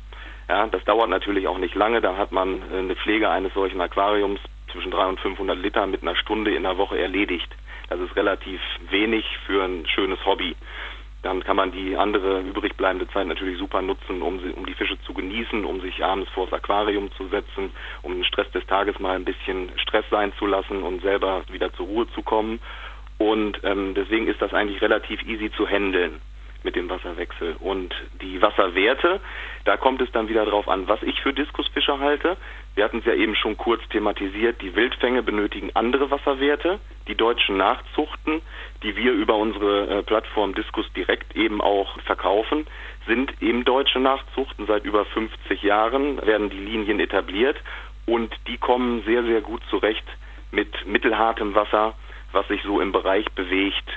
Ja, 0.49 0.67
das 0.67 0.85
dauert 0.85 1.09
natürlich 1.09 1.49
auch 1.49 1.59
nicht 1.59 1.75
lange. 1.75 2.01
Da 2.01 2.17
hat 2.17 2.33
man 2.33 2.61
äh, 2.71 2.79
eine 2.79 2.97
Pflege 2.97 3.31
eines 3.31 3.55
solchen 3.55 3.81
Aquariums 3.81 4.41
zwischen 4.71 4.91
300 4.91 5.11
und 5.11 5.21
500 5.21 5.59
Liter 5.59 5.87
mit 5.87 6.03
einer 6.03 6.17
Stunde 6.17 6.55
in 6.55 6.65
der 6.65 6.77
Woche 6.77 6.99
erledigt. 6.99 7.51
Das 7.89 8.01
ist 8.01 8.17
relativ 8.17 8.61
wenig 8.91 9.25
für 9.47 9.65
ein 9.65 9.87
schönes 9.87 10.25
Hobby. 10.27 10.57
Dann 11.23 11.43
kann 11.43 11.57
man 11.57 11.73
die 11.73 11.97
andere 11.97 12.41
übrig 12.41 12.77
bleibende 12.77 13.09
Zeit 13.09 13.27
natürlich 13.27 13.59
super 13.59 13.81
nutzen, 13.81 14.21
um, 14.21 14.41
sie, 14.41 14.51
um 14.51 14.67
die 14.67 14.75
Fische 14.75 15.01
zu 15.07 15.15
genießen, 15.15 15.65
um 15.65 15.81
sich 15.81 16.05
abends 16.05 16.31
vors 16.31 16.53
Aquarium 16.53 17.11
zu 17.13 17.29
setzen, 17.29 17.71
um 18.03 18.13
den 18.13 18.25
Stress 18.25 18.51
des 18.51 18.67
Tages 18.67 18.99
mal 18.99 19.17
ein 19.17 19.25
bisschen 19.25 19.71
Stress 19.79 20.05
sein 20.11 20.35
zu 20.39 20.47
lassen 20.47 20.83
und 20.83 21.01
selber 21.01 21.43
wieder 21.51 21.73
zur 21.73 21.87
Ruhe 21.87 22.07
zu 22.11 22.21
kommen. 22.21 22.61
Und 23.17 23.59
ähm, 23.65 23.95
deswegen 23.95 24.27
ist 24.27 24.43
das 24.43 24.53
eigentlich 24.53 24.83
relativ 24.83 25.23
easy 25.23 25.51
zu 25.53 25.67
handeln 25.67 26.21
mit 26.65 26.77
dem 26.77 26.89
Wasserwechsel. 26.89 27.57
Und 27.61 27.95
die 28.21 28.41
Wasserwerte, 28.43 29.21
da 29.65 29.77
kommt 29.77 30.01
es 30.01 30.11
dann 30.13 30.29
wieder 30.29 30.45
darauf 30.45 30.69
an, 30.69 30.89
was 30.89 31.03
ich 31.03 31.21
für 31.21 31.33
Diskusfische 31.33 31.99
halte. 31.99 32.37
Wir 32.75 32.85
hatten 32.85 32.99
es 32.99 33.05
ja 33.05 33.15
eben 33.15 33.37
schon 33.37 33.57
kurz 33.57 33.87
thematisiert, 33.91 34.61
die 34.63 34.75
Wildfänge 34.75 35.23
benötigen 35.23 35.71
andere 35.75 36.11
Wasserwerte. 36.11 36.81
Die 37.07 37.15
deutschen 37.15 37.57
Nachzuchten, 37.57 38.41
die 38.83 38.97
wir 38.97 39.13
über 39.13 39.37
unsere 39.37 39.99
äh, 39.99 40.03
Plattform 40.03 40.55
Diskus 40.55 40.91
direkt 40.95 41.37
eben 41.37 41.61
auch 41.61 42.01
verkaufen, 42.01 42.67
sind 43.07 43.43
eben 43.43 43.65
deutsche 43.65 44.01
Nachzuchten. 44.01 44.67
Seit 44.67 44.85
über 44.85 45.05
50 45.05 45.63
Jahren 45.63 46.25
werden 46.27 46.51
die 46.51 46.59
Linien 46.59 46.99
etabliert 46.99 47.57
und 48.07 48.35
die 48.49 48.59
kommen 48.59 49.03
sehr, 49.05 49.23
sehr 49.25 49.41
gut 49.41 49.63
zurecht 49.71 50.05
mit 50.51 50.87
mittelhartem 50.87 51.55
Wasser, 51.55 51.95
was 52.33 52.47
sich 52.49 52.63
so 52.63 52.81
im 52.81 52.93
Bereich 52.93 53.31
bewegt 53.33 53.89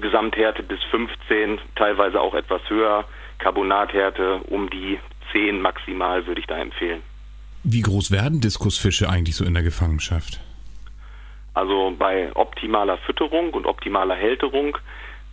Gesamthärte 0.00 0.62
bis 0.62 0.82
15, 0.90 1.58
teilweise 1.76 2.20
auch 2.20 2.34
etwas 2.34 2.62
höher, 2.68 3.04
Carbonathärte 3.38 4.40
um 4.48 4.68
die 4.70 4.98
10 5.32 5.60
maximal 5.60 6.26
würde 6.26 6.40
ich 6.40 6.46
da 6.46 6.58
empfehlen. 6.58 7.02
Wie 7.62 7.82
groß 7.82 8.10
werden 8.10 8.40
Diskusfische 8.40 9.08
eigentlich 9.08 9.36
so 9.36 9.44
in 9.44 9.54
der 9.54 9.62
Gefangenschaft? 9.62 10.40
Also 11.54 11.94
bei 11.98 12.30
optimaler 12.34 12.98
Fütterung 12.98 13.50
und 13.50 13.66
optimaler 13.66 14.14
Hälterung, 14.14 14.78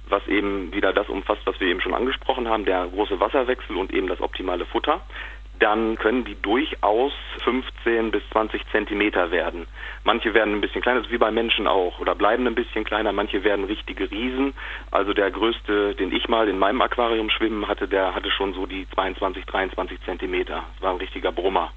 was 0.10 0.26
eben 0.28 0.74
wieder 0.74 0.94
das 0.94 1.08
umfasst, 1.10 1.42
was 1.46 1.60
wir 1.60 1.68
eben 1.68 1.82
schon 1.82 1.94
angesprochen 1.94 2.48
haben, 2.48 2.66
der 2.66 2.88
große 2.88 3.20
Wasserwechsel 3.20 3.76
und 3.76 3.94
eben 3.94 4.08
das 4.08 4.22
optimale 4.22 4.66
Futter, 4.66 5.02
dann 5.60 5.98
können 5.98 6.26
die 6.26 6.36
durchaus 6.42 7.14
15 7.44 8.12
bis 8.12 8.24
20 8.32 8.62
Zentimeter 8.72 9.32
werden. 9.32 9.68
Manche 10.04 10.34
werden 10.34 10.56
ein 10.56 10.62
bisschen 10.62 10.82
kleiner, 10.82 11.04
wie 11.10 11.18
bei 11.18 11.32
Menschen 11.32 11.68
auch, 11.68 12.00
oder 12.00 12.16
bleiben 12.16 12.48
ein 12.48 12.56
bisschen 12.56 12.84
kleiner. 12.84 13.12
Manche 13.12 13.44
werden 13.44 13.66
richtige 13.66 14.10
Riesen. 14.10 14.54
Also 14.92 15.14
der 15.14 15.32
größte, 15.32 15.96
den 15.96 16.12
ich 16.12 16.28
mal 16.28 16.48
in 16.48 16.60
meinem 16.60 16.82
Aquarium 16.82 17.30
schwimmen 17.30 17.68
hatte, 17.68 17.88
der 17.88 18.16
hatte 18.16 18.32
schon 18.32 18.54
so 18.54 18.66
die 18.66 18.88
22, 18.94 19.46
23 19.46 20.02
Zentimeter. 20.06 20.64
Das 20.74 20.82
war 20.82 20.92
ein 20.92 20.98
richtiger 20.98 21.32
Brummer. 21.32 21.72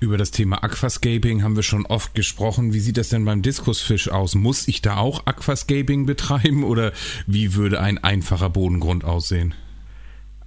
Über 0.00 0.16
das 0.16 0.30
Thema 0.30 0.62
Aquascaping 0.62 1.42
haben 1.42 1.56
wir 1.56 1.64
schon 1.64 1.84
oft 1.84 2.14
gesprochen. 2.14 2.72
Wie 2.72 2.78
sieht 2.78 2.96
das 2.96 3.08
denn 3.08 3.24
beim 3.24 3.42
Diskusfisch 3.42 4.08
aus? 4.08 4.36
Muss 4.36 4.68
ich 4.68 4.80
da 4.80 4.96
auch 4.98 5.26
Aquascaping 5.26 6.06
betreiben 6.06 6.62
oder 6.62 6.92
wie 7.26 7.54
würde 7.54 7.80
ein 7.80 7.98
einfacher 7.98 8.48
Bodengrund 8.48 9.04
aussehen? 9.04 9.54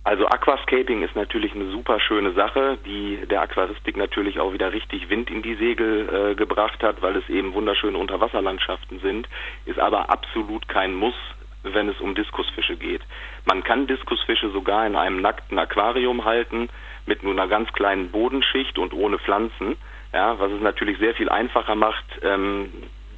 Also 0.04 0.26
Aquascaping 0.26 1.04
ist 1.04 1.16
natürlich 1.16 1.54
eine 1.54 1.70
super 1.70 2.00
schöne 2.00 2.34
Sache, 2.34 2.80
die 2.86 3.20
der 3.30 3.42
Aquaristik 3.42 3.98
natürlich 3.98 4.40
auch 4.40 4.52
wieder 4.52 4.74
richtig 4.74 5.10
Wind 5.10 5.30
in 5.30 5.44
die 5.44 5.54
Segel 5.56 6.32
äh, 6.32 6.36
gebracht 6.36 6.82
hat, 6.82 7.04
weil 7.04 7.16
es 7.18 7.30
eben 7.30 7.54
wunderschöne 7.54 7.98
Unterwasserlandschaften 7.98 9.00
sind, 9.00 9.30
ist 9.66 9.78
aber 9.78 10.10
absolut 10.10 10.68
kein 10.68 10.96
Muss, 10.96 11.14
wenn 11.62 11.88
es 11.88 12.02
um 12.02 12.16
Diskusfische 12.16 12.78
geht. 12.78 13.02
Man 13.46 13.64
kann 13.64 13.86
Diskusfische 13.86 14.50
sogar 14.50 14.88
in 14.88 14.96
einem 14.96 15.22
nackten 15.22 15.60
Aquarium 15.60 16.26
halten, 16.26 16.70
mit 17.06 17.22
nur 17.22 17.34
einer 17.34 17.48
ganz 17.48 17.72
kleinen 17.74 18.10
Bodenschicht 18.10 18.80
und 18.80 18.94
ohne 18.94 19.20
Pflanzen, 19.20 19.78
ja, 20.14 20.40
was 20.40 20.52
es 20.52 20.62
natürlich 20.62 20.98
sehr 20.98 21.14
viel 21.14 21.30
einfacher 21.30 21.76
macht, 21.76 22.06
ähm, 22.24 22.72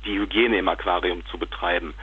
die 0.06 0.20
Hygiene 0.20 0.58
im 0.58 0.68
Aquarium 0.68 1.26
zu 1.28 1.38
betreiben. 1.38 1.94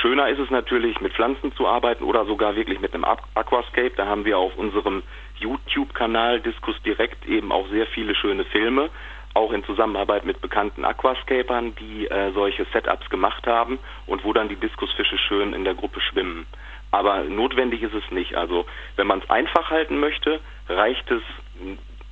Schöner 0.00 0.28
ist 0.28 0.38
es 0.38 0.50
natürlich, 0.50 1.00
mit 1.00 1.12
Pflanzen 1.12 1.54
zu 1.54 1.66
arbeiten 1.66 2.04
oder 2.04 2.24
sogar 2.24 2.56
wirklich 2.56 2.80
mit 2.80 2.94
einem 2.94 3.04
Aquascape. 3.04 3.92
Da 3.96 4.06
haben 4.06 4.24
wir 4.24 4.38
auf 4.38 4.56
unserem 4.56 5.02
YouTube-Kanal 5.36 6.40
Diskus 6.40 6.80
Direkt 6.82 7.26
eben 7.26 7.52
auch 7.52 7.68
sehr 7.68 7.86
viele 7.86 8.14
schöne 8.14 8.44
Filme, 8.44 8.90
auch 9.34 9.52
in 9.52 9.64
Zusammenarbeit 9.64 10.24
mit 10.24 10.40
bekannten 10.40 10.84
Aquascapern, 10.84 11.74
die 11.76 12.06
äh, 12.06 12.32
solche 12.32 12.66
Setups 12.72 13.08
gemacht 13.10 13.46
haben 13.46 13.78
und 14.06 14.24
wo 14.24 14.32
dann 14.32 14.48
die 14.48 14.56
Diskusfische 14.56 15.18
schön 15.18 15.52
in 15.52 15.64
der 15.64 15.74
Gruppe 15.74 16.00
schwimmen. 16.00 16.46
Aber 16.90 17.22
notwendig 17.24 17.82
ist 17.82 17.94
es 17.94 18.10
nicht. 18.10 18.34
Also 18.34 18.66
wenn 18.96 19.06
man 19.06 19.20
es 19.20 19.30
einfach 19.30 19.70
halten 19.70 20.00
möchte, 20.00 20.40
reicht 20.68 21.08
es, 21.10 21.22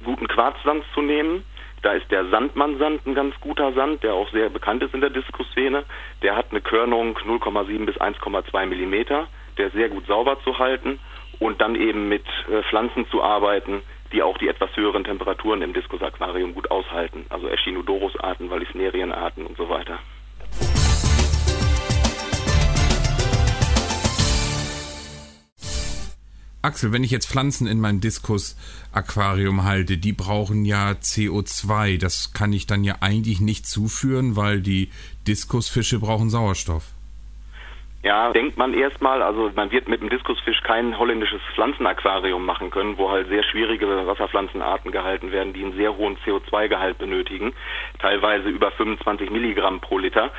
guten 0.04 0.28
Quarzsand 0.28 0.84
zu 0.94 1.02
nehmen, 1.02 1.44
da 1.82 1.92
ist 1.92 2.10
der 2.10 2.26
Sandmannsand 2.26 3.06
ein 3.06 3.14
ganz 3.14 3.34
guter 3.40 3.72
Sand, 3.72 4.02
der 4.02 4.14
auch 4.14 4.30
sehr 4.30 4.48
bekannt 4.48 4.82
ist 4.82 4.94
in 4.94 5.00
der 5.00 5.10
Diskusszene. 5.10 5.84
Der 6.22 6.36
hat 6.36 6.46
eine 6.50 6.60
Körnung 6.60 7.16
0,7 7.18 7.86
bis 7.86 7.96
1,2 7.96 8.66
Millimeter. 8.66 9.28
Der 9.56 9.68
ist 9.68 9.74
sehr 9.74 9.88
gut 9.88 10.06
sauber 10.06 10.38
zu 10.44 10.58
halten 10.58 10.98
und 11.38 11.60
dann 11.60 11.74
eben 11.74 12.08
mit 12.08 12.24
äh, 12.50 12.62
Pflanzen 12.64 13.06
zu 13.10 13.22
arbeiten, 13.22 13.82
die 14.12 14.22
auch 14.22 14.38
die 14.38 14.48
etwas 14.48 14.74
höheren 14.76 15.04
Temperaturen 15.04 15.62
im 15.62 15.72
Diskusaquarium 15.72 16.54
gut 16.54 16.70
aushalten. 16.70 17.26
Also 17.28 17.48
Echinodorus-Arten, 17.48 18.50
Vallisnerien-Arten 18.50 19.46
und 19.46 19.56
so 19.56 19.68
weiter. 19.68 19.98
Axel, 26.68 26.92
wenn 26.92 27.02
ich 27.02 27.10
jetzt 27.10 27.30
Pflanzen 27.30 27.66
in 27.66 27.80
mein 27.80 28.00
Diskus-Aquarium 28.00 29.64
halte, 29.64 29.96
die 29.96 30.12
brauchen 30.12 30.66
ja 30.66 30.90
CO2. 30.90 31.98
Das 31.98 32.34
kann 32.34 32.52
ich 32.52 32.66
dann 32.66 32.84
ja 32.84 32.96
eigentlich 33.00 33.40
nicht 33.40 33.66
zuführen, 33.66 34.36
weil 34.36 34.60
die 34.60 34.90
Diskusfische 35.26 35.98
brauchen 35.98 36.28
Sauerstoff. 36.28 36.92
Ja, 38.02 38.30
denkt 38.32 38.58
man 38.58 38.74
erstmal, 38.74 39.22
also 39.22 39.50
man 39.56 39.70
wird 39.70 39.88
mit 39.88 40.02
dem 40.02 40.10
Diskusfisch 40.10 40.62
kein 40.62 40.98
holländisches 40.98 41.40
Pflanzenaquarium 41.54 42.44
machen 42.44 42.70
können, 42.70 42.98
wo 42.98 43.10
halt 43.10 43.28
sehr 43.28 43.42
schwierige 43.44 43.86
Wasserpflanzenarten 44.06 44.92
gehalten 44.92 45.32
werden, 45.32 45.54
die 45.54 45.64
einen 45.64 45.76
sehr 45.76 45.96
hohen 45.96 46.18
CO2-Gehalt 46.18 46.98
benötigen, 46.98 47.54
teilweise 47.98 48.50
über 48.50 48.70
25 48.72 49.30
Milligramm 49.30 49.80
pro 49.80 49.96
Liter. 49.96 50.32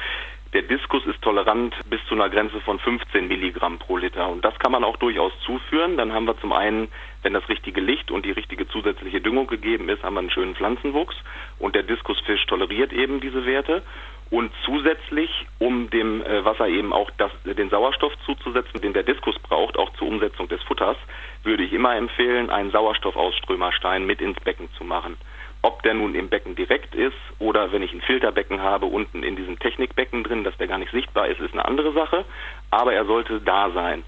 Der 0.54 0.64
Diskus 0.64 1.06
ist 1.06 1.22
tolerant 1.22 1.76
bis 1.92 2.04
zu 2.08 2.16
einer 2.16 2.28
Grenze 2.28 2.60
von 2.62 2.80
15 2.80 3.28
Milligramm 3.28 3.78
pro 3.78 3.98
Liter. 3.98 4.28
Und 4.30 4.44
das 4.44 4.58
kann 4.58 4.72
man 4.72 4.84
auch 4.84 4.98
durchaus 4.98 5.32
zuführen. 5.46 5.96
Dann 5.96 6.12
haben 6.12 6.26
wir 6.26 6.40
zum 6.40 6.54
einen, 6.54 6.88
wenn 7.22 7.34
das 7.34 7.48
richtige 7.50 7.82
Licht 7.82 8.10
und 8.10 8.26
die 8.26 8.32
richtige 8.32 8.68
zusätzliche 8.68 9.22
Düngung 9.22 9.46
gegeben 9.46 9.90
ist, 9.90 10.02
haben 10.02 10.16
wir 10.16 10.22
einen 10.22 10.32
schönen 10.32 10.56
Pflanzenwuchs. 10.56 11.16
Und 11.60 11.76
der 11.76 11.84
Diskusfisch 11.84 12.44
toleriert 12.48 12.92
eben 12.94 13.20
diese 13.22 13.46
Werte. 13.46 13.84
Und 14.32 14.52
zusätzlich, 14.66 15.30
um 15.60 15.92
dem 15.92 16.24
äh, 16.24 16.44
Wasser 16.44 16.68
eben 16.68 16.94
auch 16.94 17.12
das, 17.18 17.32
den 17.46 17.70
Sauerstoff 17.70 18.14
zuzusetzen, 18.26 18.82
den 18.82 18.94
der 18.94 19.04
Diskus 19.04 19.38
braucht, 19.38 19.78
auch 19.78 19.94
zur 19.94 20.08
Umsetzung 20.08 20.48
des 20.48 20.64
Futters, 20.64 20.98
würde 21.44 21.64
ich 21.64 21.74
immer 21.74 21.96
empfehlen, 21.96 22.50
einen 22.50 22.72
Sauerstoffausströmerstein 22.72 24.06
mit 24.06 24.20
ins 24.20 24.40
Becken 24.40 24.70
zu 24.78 24.84
machen. 24.84 25.16
Ob 25.62 25.84
der 25.84 25.94
nun 25.94 26.16
im 26.16 26.30
Becken 26.30 26.56
direkt 26.56 26.96
ist 26.96 27.18
oder 27.38 27.72
wenn 27.72 27.84
ich 27.84 27.92
ein 27.92 28.02
Filterbecken 28.02 28.62
habe, 28.62 28.86
unten 28.86 29.24
in 29.24 29.36
diesem 29.36 29.60
Technikbecken 29.60 30.24
drin, 30.24 30.44
dass 30.44 30.58
der 30.58 30.68
gar 30.68 30.78
nicht 30.78 30.92
sichtbar 30.92 31.28
ist, 31.28 31.42
ist 31.42 31.54
eine 31.54 31.66
andere 31.66 31.94
Sache. 31.94 32.24
Aber 32.72 32.94
er 32.94 33.06
sollte 33.06 33.42
da 33.42 33.72
sein. 33.72 34.04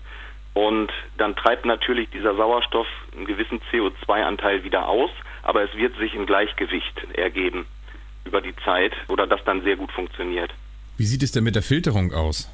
Und 0.54 0.92
dann 1.18 1.36
treibt 1.36 1.66
natürlich 1.66 2.10
dieser 2.10 2.36
Sauerstoff 2.36 2.88
einen 3.16 3.26
gewissen 3.26 3.62
CO2-Anteil 3.72 4.64
wieder 4.64 4.88
aus, 4.88 5.10
aber 5.44 5.64
es 5.64 5.74
wird 5.76 5.98
sich 5.98 6.14
ein 6.14 6.26
Gleichgewicht 6.26 7.08
ergeben 7.14 7.66
über 8.26 8.42
die 8.42 8.56
Zeit 8.66 8.94
oder 9.08 9.28
das 9.28 9.44
dann 9.46 9.64
sehr 9.64 9.78
gut 9.78 9.92
funktioniert. 9.92 10.52
Wie 10.98 11.06
sieht 11.06 11.24
es 11.24 11.32
denn 11.32 11.44
mit 11.44 11.56
der 11.56 11.64
Filterung 11.64 12.14
aus? 12.14 12.50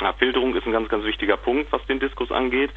Ja, 0.00 0.12
Filterung 0.14 0.54
ist 0.56 0.66
ein 0.66 0.72
ganz, 0.72 0.88
ganz 0.88 1.04
wichtiger 1.04 1.36
Punkt, 1.36 1.70
was 1.72 1.84
den 1.86 2.00
Diskus 2.00 2.30
angeht, 2.32 2.70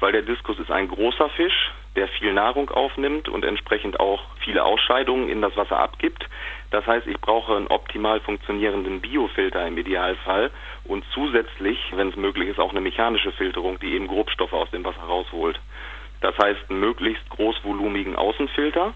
weil 0.00 0.12
der 0.12 0.22
Diskus 0.22 0.58
ist 0.58 0.70
ein 0.70 0.88
großer 0.88 1.28
Fisch, 1.30 1.70
der 1.96 2.08
viel 2.08 2.32
Nahrung 2.32 2.70
aufnimmt 2.70 3.28
und 3.28 3.44
entsprechend 3.44 4.00
auch 4.00 4.22
viele 4.42 4.64
Ausscheidungen 4.64 5.28
in 5.28 5.42
das 5.42 5.56
Wasser 5.56 5.78
abgibt. 5.78 6.26
Das 6.70 6.86
heißt, 6.86 7.06
ich 7.06 7.20
brauche 7.20 7.56
einen 7.56 7.66
optimal 7.66 8.20
funktionierenden 8.20 9.00
Biofilter 9.00 9.66
im 9.66 9.76
Idealfall 9.76 10.50
und 10.84 11.04
zusätzlich, 11.12 11.78
wenn 11.94 12.08
es 12.08 12.16
möglich 12.16 12.48
ist, 12.48 12.60
auch 12.60 12.70
eine 12.70 12.80
mechanische 12.80 13.32
Filterung, 13.32 13.78
die 13.80 13.94
eben 13.94 14.06
Grobstoffe 14.06 14.52
aus 14.52 14.70
dem 14.70 14.84
Wasser 14.84 15.02
rausholt. 15.02 15.60
Das 16.20 16.36
heißt, 16.38 16.70
einen 16.70 16.80
möglichst 16.80 17.28
großvolumigen 17.30 18.14
Außenfilter, 18.14 18.94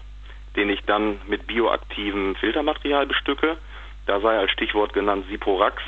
den 0.55 0.69
ich 0.69 0.81
dann 0.85 1.19
mit 1.27 1.47
bioaktivem 1.47 2.35
Filtermaterial 2.35 3.05
bestücke. 3.07 3.57
Da 4.05 4.21
sei 4.21 4.37
als 4.37 4.51
Stichwort 4.51 4.93
genannt 4.93 5.25
Siporax 5.29 5.81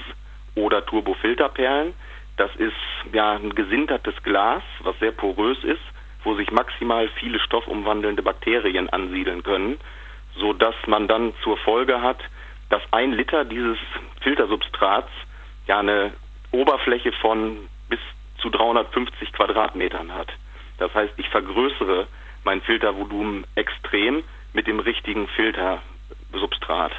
oder 0.56 0.86
Turbofilterperlen. 0.86 1.94
Das 2.38 2.56
ist 2.56 2.74
ja 3.14 3.34
ein 3.34 3.54
gesintertes 3.56 4.16
Glas, 4.24 4.64
was 4.82 4.98
sehr 5.00 5.12
porös 5.12 5.64
ist, 5.64 5.82
wo 6.24 6.36
sich 6.36 6.52
maximal 6.52 7.10
viele 7.20 7.40
stoffumwandelnde 7.40 8.22
Bakterien 8.22 8.90
ansiedeln 8.90 9.44
können, 9.44 9.80
so 10.36 10.54
dass 10.54 10.76
man 10.86 11.08
dann 11.08 11.34
zur 11.44 11.58
Folge 11.58 12.02
hat, 12.02 12.20
dass 12.70 12.82
ein 12.92 13.14
Liter 13.14 13.44
dieses 13.46 13.78
Filtersubstrats 14.22 15.10
ja 15.68 15.80
eine 15.80 16.14
Oberfläche 16.52 17.12
von 17.14 17.68
bis 17.90 18.00
zu 18.38 18.50
350 18.50 19.34
Quadratmetern 19.34 20.14
hat. 20.14 20.32
Das 20.78 20.94
heißt, 20.94 21.14
ich 21.18 21.30
vergrößere 21.30 22.08
mein 22.44 22.62
Filtervolumen 22.62 23.46
extrem 23.56 24.24
mit 24.54 24.68
dem 24.68 24.80
richtigen 24.80 25.28
Filtersubstrat. 25.30 26.92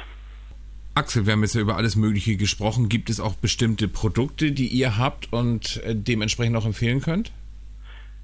Axel, 0.99 1.25
wir 1.25 1.31
haben 1.31 1.43
jetzt 1.43 1.55
ja 1.55 1.61
über 1.61 1.77
alles 1.77 1.95
Mögliche 1.95 2.35
gesprochen. 2.35 2.89
Gibt 2.89 3.09
es 3.09 3.21
auch 3.21 3.33
bestimmte 3.33 3.87
Produkte, 3.87 4.51
die 4.51 4.67
ihr 4.67 4.97
habt 4.97 5.31
und 5.31 5.81
äh, 5.85 5.95
dementsprechend 5.95 6.57
auch 6.57 6.65
empfehlen 6.65 6.99
könnt? 6.99 7.31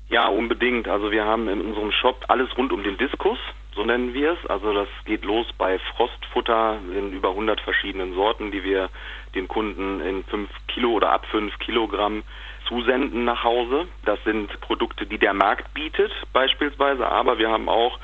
Ja, 0.10 0.28
unbedingt. 0.28 0.90
Also 0.90 1.10
wir 1.10 1.24
haben 1.24 1.48
in 1.48 1.62
unserem 1.62 1.94
Shop 1.94 2.26
alles 2.28 2.50
rund 2.58 2.74
um 2.74 2.84
den 2.84 2.98
Diskus, 2.98 3.38
so 3.76 3.86
nennen 3.86 4.14
wir 4.14 4.34
es. 4.34 4.50
Also 4.50 4.74
das 4.74 4.90
geht 5.06 5.24
los 5.24 5.48
bei 5.58 5.80
Frostfutter 5.96 6.80
in 6.92 7.14
über 7.14 7.30
100 7.30 7.62
verschiedenen 7.62 8.14
Sorten, 8.14 8.52
die 8.52 8.66
wir 8.66 8.90
den 9.36 9.48
Kunden 9.48 10.02
in 10.02 10.26
5 10.26 10.50
Kilo 10.68 10.92
oder 10.92 11.14
ab 11.14 11.26
5 11.32 11.58
Kilogramm 11.60 12.24
zusenden 12.68 13.24
nach 13.24 13.46
Hause. 13.46 13.88
Das 14.04 14.22
sind 14.26 14.50
Produkte, 14.60 15.06
die 15.06 15.18
der 15.18 15.34
Markt 15.34 15.74
bietet 15.74 16.12
beispielsweise, 16.34 17.08
aber 17.08 17.38
wir 17.38 17.50
haben 17.50 17.70
auch 17.70 18.00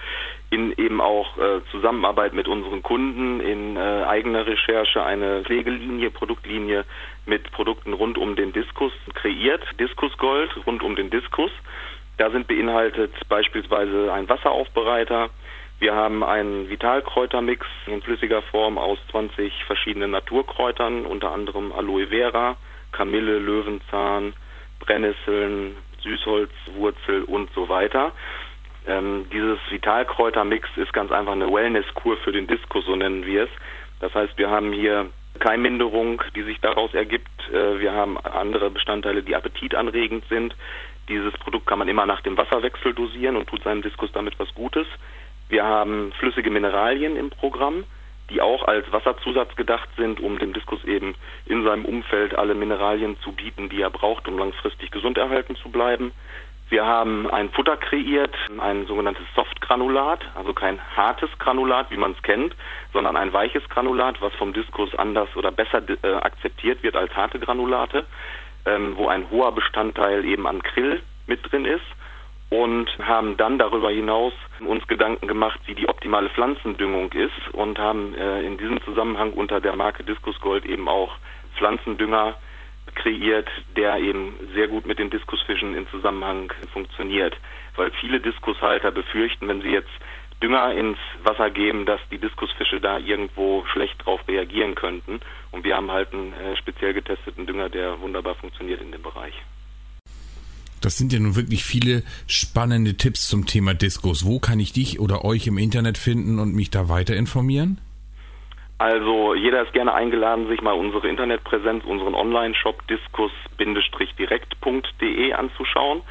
in 0.52 0.74
eben 0.74 1.00
auch 1.00 1.38
äh, 1.38 1.62
Zusammenarbeit 1.72 2.34
mit 2.34 2.48
unseren 2.48 2.84
Kunden, 2.84 3.40
in 3.40 3.78
äh, 3.78 4.04
eigener 4.04 4.46
Recherche 4.46 5.02
eine 5.02 5.44
Pflegelinie, 5.44 6.12
Produktlinie 6.12 6.84
mit 7.26 7.50
Produkten 7.54 7.94
rund 7.94 8.18
um 8.18 8.36
den 8.36 8.52
Diskus 8.52 8.92
kreiert, 9.14 9.64
Diskusgold 9.80 10.52
rund 10.68 10.84
um 10.84 10.98
den 10.98 11.10
Diskus. 11.10 11.52
Da 12.18 12.30
sind 12.32 12.48
beinhaltet 12.48 13.14
beispielsweise 13.30 14.12
ein 14.12 14.28
Wasseraufbereiter. 14.28 15.30
Wir 15.80 15.96
haben 15.96 16.22
einen 16.22 16.70
Vitalkräutermix 16.70 17.66
in 17.88 18.02
flüssiger 18.02 18.42
Form 18.42 18.78
aus 18.78 19.00
20 19.12 19.64
verschiedenen 19.64 20.12
Naturkräutern, 20.12 21.06
unter 21.06 21.32
anderem 21.32 21.72
Aloe 21.72 22.08
Vera, 22.08 22.58
Kamille, 22.92 23.40
Löwenzahn, 23.40 24.34
Brennnesseln, 24.82 25.78
Süßholzwurzel 26.04 27.24
und 27.24 27.50
so 27.54 27.70
weiter. 27.70 28.12
Ähm, 28.88 29.28
dieses 29.32 29.60
Vitalkräutermix 29.70 30.68
ist 30.78 30.94
ganz 30.94 31.12
einfach 31.12 31.34
eine 31.34 31.52
Wellnesskur 31.52 32.18
für 32.18 32.32
den 32.32 32.48
Diskus, 32.48 32.86
so 32.86 32.96
nennen 32.96 33.26
wir 33.26 33.44
es. 33.44 33.50
Das 34.00 34.14
heißt, 34.16 34.38
wir 34.38 34.50
haben 34.50 34.74
hier 34.74 35.10
Keimminderung, 35.40 36.22
die 36.36 36.44
sich 36.44 36.60
daraus 36.62 36.94
ergibt. 36.94 37.30
Äh, 37.52 37.80
wir 37.80 37.94
haben 37.94 38.18
andere 38.18 38.70
Bestandteile, 38.70 39.24
die 39.24 39.36
appetitanregend 39.36 40.26
sind. 40.30 40.56
Dieses 41.10 41.34
Produkt 41.34 41.68
kann 41.68 41.80
man 41.80 41.88
immer 41.88 42.06
nach 42.06 42.22
dem 42.22 42.38
Wasserwechsel 42.38 42.94
dosieren 42.94 43.36
und 43.36 43.48
tut 43.48 43.64
seinem 43.64 43.82
Diskus 43.82 44.12
damit 44.12 44.40
was 44.40 44.54
Gutes. 44.56 44.88
Wir 45.50 45.66
haben 45.66 46.14
flüssige 46.14 46.50
Mineralien 46.50 47.18
im 47.18 47.30
Programm, 47.30 47.84
die 48.30 48.42
auch 48.42 48.64
als 48.64 48.90
Wasserzusatz 48.92 49.56
gedacht 49.56 49.90
sind, 49.98 50.22
um 50.22 50.40
dem 50.40 50.54
Diskus 50.54 50.84
eben 50.86 51.16
in 51.46 51.64
seinem 51.64 51.86
Umfeld 51.86 52.36
alle 52.36 52.56
Mineralien 52.56 53.20
zu 53.20 53.34
bieten, 53.34 53.68
die 53.68 53.82
er 53.82 53.90
braucht, 53.90 54.28
um 54.28 54.38
langfristig 54.38 54.92
gesund 54.92 55.18
erhalten 55.18 55.56
zu 55.58 55.70
bleiben. 55.70 56.14
Wir 56.72 56.86
haben 56.86 57.30
ein 57.30 57.50
Futter 57.50 57.76
kreiert, 57.76 58.34
ein 58.58 58.86
sogenanntes 58.86 59.26
Softgranulat, 59.36 60.22
also 60.36 60.54
kein 60.54 60.80
hartes 60.96 61.30
Granulat, 61.38 61.92
wie 61.92 61.98
man 61.98 62.14
es 62.14 62.22
kennt, 62.24 62.56
sondern 62.94 63.18
ein 63.18 63.34
weiches 63.34 63.68
Granulat, 63.68 64.22
was 64.22 64.34
vom 64.36 64.54
Diskus 64.54 64.96
anders 64.96 65.28
oder 65.36 65.52
besser 65.52 65.82
äh, 66.02 66.14
akzeptiert 66.14 66.82
wird 66.82 66.96
als 66.96 67.14
harte 67.14 67.40
Granulate, 67.40 68.06
ähm, 68.66 68.96
wo 68.96 69.10
ein 69.10 69.30
hoher 69.30 69.52
Bestandteil 69.52 70.24
eben 70.24 70.48
an 70.48 70.64
Krill 70.64 71.02
mit 71.28 71.52
drin 71.52 71.66
ist 71.66 71.84
und 72.50 72.90
haben 73.00 73.36
dann 73.36 73.58
darüber 73.60 73.90
hinaus 73.90 74.32
uns 74.66 74.88
Gedanken 74.88 75.28
gemacht, 75.28 75.60
wie 75.66 75.76
die 75.76 75.90
optimale 75.90 76.30
Pflanzendüngung 76.30 77.12
ist 77.12 77.54
und 77.54 77.80
haben 77.80 78.16
äh, 78.16 78.44
in 78.44 78.58
diesem 78.58 78.82
Zusammenhang 78.84 79.34
unter 79.34 79.60
der 79.60 79.76
Marke 79.76 80.06
Diskus 80.06 80.40
Gold 80.40 80.66
eben 80.66 80.88
auch 80.88 81.18
Pflanzendünger 81.58 82.36
kreiert, 82.96 83.48
der 83.76 83.98
eben 83.98 84.34
sehr 84.54 84.68
gut 84.68 84.86
mit 84.86 85.00
den 85.00 85.10
Diskusfischen 85.10 85.76
in 85.76 85.88
Zusammenhang 85.90 86.52
funktioniert. 86.74 87.36
Weil 87.76 87.92
viele 88.00 88.20
Diskushalter 88.20 88.92
befürchten, 88.92 89.48
wenn 89.48 89.62
sie 89.62 89.70
jetzt 89.70 89.92
Dünger 90.42 90.74
ins 90.74 90.98
Wasser 91.24 91.52
geben, 91.52 91.86
dass 91.86 92.02
die 92.10 92.18
Diskusfische 92.18 92.82
da 92.82 92.98
irgendwo 92.98 93.64
schlecht 93.72 94.04
drauf 94.04 94.22
reagieren 94.28 94.76
könnten. 94.76 95.20
Und 95.52 95.64
wir 95.64 95.76
haben 95.76 95.92
halt 95.92 96.12
einen 96.14 96.34
äh, 96.34 96.58
speziell 96.58 96.94
getesteten 96.94 97.46
Dünger, 97.46 97.70
der 97.70 98.00
wunderbar 98.02 98.36
funktioniert 98.36 98.82
in 98.82 98.92
dem 98.92 99.04
Bereich. 99.04 99.34
Das 100.82 100.98
sind 100.98 101.14
ja 101.14 101.20
nun 101.20 101.36
wirklich 101.36 101.64
viele 101.64 102.02
spannende 102.26 102.96
Tipps 102.96 103.28
zum 103.28 103.46
Thema 103.46 103.76
Diskus. 103.76 104.26
Wo 104.26 104.40
kann 104.40 104.60
ich 104.60 104.74
dich 104.74 105.00
oder 105.00 105.24
euch 105.24 105.46
im 105.46 105.60
Internet 105.60 106.00
finden 106.00 106.40
und 106.40 106.56
mich 106.56 106.72
da 106.72 106.90
weiter 106.90 107.16
informieren? 107.16 107.80
Also 108.82 109.36
jeder 109.36 109.62
ist 109.62 109.74
gerne 109.74 109.94
eingeladen, 109.94 110.48
sich 110.48 110.64
mal 110.64 110.72
unsere 110.72 111.08
Internetpräsenz, 111.08 111.86
unseren 111.86 112.16
Online-Shop 112.16 112.82
diskus-direkt.de 112.88 115.34
anzuschauen. 115.34 116.02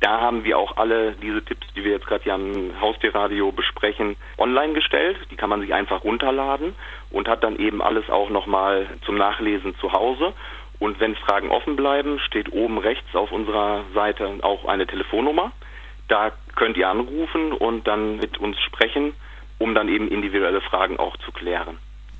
Da 0.00 0.22
haben 0.22 0.42
wir 0.42 0.56
auch 0.56 0.78
alle 0.78 1.12
diese 1.20 1.44
Tipps, 1.44 1.66
die 1.74 1.84
wir 1.84 1.90
jetzt 1.90 2.06
gerade 2.06 2.24
hier 2.24 2.32
am 2.32 2.72
Haustierradio 2.80 3.52
besprechen, 3.52 4.16
online 4.38 4.72
gestellt. 4.72 5.18
Die 5.30 5.36
kann 5.36 5.50
man 5.50 5.60
sich 5.60 5.74
einfach 5.74 6.04
runterladen 6.04 6.74
und 7.10 7.28
hat 7.28 7.44
dann 7.44 7.58
eben 7.58 7.82
alles 7.82 8.08
auch 8.08 8.30
nochmal 8.30 8.86
zum 9.04 9.18
Nachlesen 9.18 9.76
zu 9.76 9.92
Hause. 9.92 10.32
Und 10.78 10.98
wenn 11.00 11.16
Fragen 11.16 11.50
offen 11.50 11.76
bleiben, 11.76 12.18
steht 12.20 12.50
oben 12.50 12.78
rechts 12.78 13.14
auf 13.14 13.30
unserer 13.30 13.84
Seite 13.92 14.38
auch 14.40 14.64
eine 14.64 14.86
Telefonnummer. 14.86 15.52
Da 16.08 16.32
könnt 16.54 16.78
ihr 16.78 16.88
anrufen 16.88 17.52
und 17.52 17.86
dann 17.86 18.16
mit 18.16 18.38
uns 18.38 18.58
sprechen, 18.62 19.12
um 19.58 19.74
dann 19.74 19.90
eben 19.90 20.08
individuelle 20.08 20.62
Fragen 20.62 20.98
auch 20.98 21.18
zu 21.18 21.30
klären. 21.30 21.76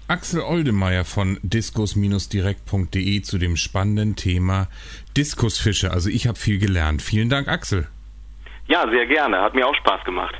Axel 0.08 0.40
Oldemeier 0.40 1.04
von 1.04 1.38
diskus-direkt.de 1.42 3.22
zu 3.22 3.38
dem 3.38 3.56
spannenden 3.56 4.14
Thema 4.14 4.68
Diskusfische. 5.16 5.90
Also 5.90 6.10
ich 6.10 6.28
habe 6.28 6.38
viel 6.38 6.58
gelernt. 6.58 7.02
Vielen 7.02 7.28
Dank, 7.28 7.48
Axel. 7.48 7.88
Ja, 8.68 8.88
sehr 8.88 9.06
gerne. 9.06 9.42
Hat 9.42 9.54
mir 9.54 9.66
auch 9.66 9.74
Spaß 9.74 10.04
gemacht. 10.04 10.36